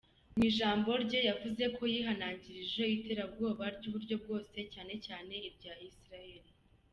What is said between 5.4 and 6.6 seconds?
irya Israel.